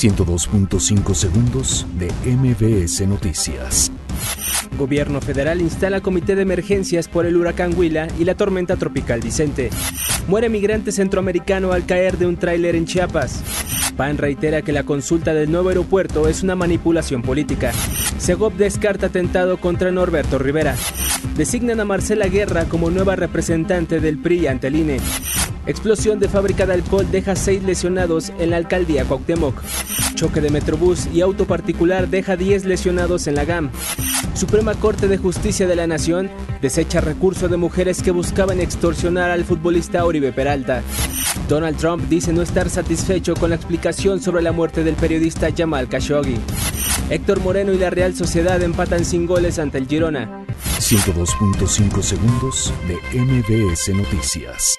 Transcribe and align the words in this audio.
102.5 0.00 1.14
segundos 1.14 1.86
de 1.98 2.10
MBS 2.24 3.06
Noticias. 3.06 3.92
Gobierno 4.78 5.20
federal 5.20 5.60
instala 5.60 6.00
comité 6.00 6.34
de 6.36 6.40
emergencias 6.40 7.06
por 7.06 7.26
el 7.26 7.36
huracán 7.36 7.74
Huila 7.76 8.08
y 8.18 8.24
la 8.24 8.34
tormenta 8.34 8.76
tropical 8.76 9.20
Vicente. 9.20 9.68
Muere 10.26 10.48
migrante 10.48 10.90
centroamericano 10.90 11.72
al 11.72 11.84
caer 11.84 12.16
de 12.16 12.26
un 12.26 12.38
tráiler 12.38 12.76
en 12.76 12.86
Chiapas. 12.86 13.42
PAN 13.94 14.16
reitera 14.16 14.62
que 14.62 14.72
la 14.72 14.84
consulta 14.84 15.34
del 15.34 15.50
nuevo 15.52 15.68
aeropuerto 15.68 16.28
es 16.28 16.42
una 16.42 16.56
manipulación 16.56 17.20
política. 17.20 17.72
Segov 18.16 18.54
descarta 18.54 19.08
atentado 19.08 19.58
contra 19.58 19.92
Norberto 19.92 20.38
Rivera. 20.38 20.76
Designan 21.36 21.78
a 21.78 21.84
Marcela 21.84 22.26
Guerra 22.28 22.64
como 22.64 22.88
nueva 22.88 23.16
representante 23.16 24.00
del 24.00 24.16
PRI 24.16 24.46
ante 24.46 24.68
el 24.68 24.76
INE. 24.76 24.96
Explosión 25.70 26.18
de 26.18 26.28
fábrica 26.28 26.66
de 26.66 26.72
alcohol 26.72 27.06
deja 27.12 27.36
seis 27.36 27.62
lesionados 27.62 28.32
en 28.40 28.50
la 28.50 28.56
alcaldía 28.56 29.04
Cuauhtémoc. 29.04 29.54
Choque 30.16 30.40
de 30.40 30.50
Metrobús 30.50 31.06
y 31.14 31.20
auto 31.20 31.44
particular 31.44 32.08
deja 32.08 32.36
10 32.36 32.64
lesionados 32.64 33.28
en 33.28 33.36
la 33.36 33.44
GAM. 33.44 33.70
Suprema 34.34 34.74
Corte 34.74 35.06
de 35.06 35.16
Justicia 35.16 35.68
de 35.68 35.76
la 35.76 35.86
Nación 35.86 36.28
desecha 36.60 37.00
recurso 37.00 37.46
de 37.46 37.56
mujeres 37.56 38.02
que 38.02 38.10
buscaban 38.10 38.58
extorsionar 38.58 39.30
al 39.30 39.44
futbolista 39.44 40.04
Oribe 40.04 40.32
Peralta. 40.32 40.82
Donald 41.48 41.76
Trump 41.76 42.02
dice 42.08 42.32
no 42.32 42.42
estar 42.42 42.68
satisfecho 42.68 43.34
con 43.34 43.50
la 43.50 43.56
explicación 43.56 44.20
sobre 44.20 44.42
la 44.42 44.50
muerte 44.50 44.82
del 44.82 44.96
periodista 44.96 45.50
Jamal 45.56 45.88
Khashoggi. 45.88 46.34
Héctor 47.10 47.38
Moreno 47.42 47.72
y 47.72 47.78
la 47.78 47.90
Real 47.90 48.16
Sociedad 48.16 48.60
empatan 48.60 49.04
sin 49.04 49.24
goles 49.24 49.60
ante 49.60 49.78
el 49.78 49.86
Girona. 49.86 50.44
102.5 50.80 52.02
segundos 52.02 52.74
de 52.88 53.20
MBS 53.20 53.94
Noticias. 53.94 54.76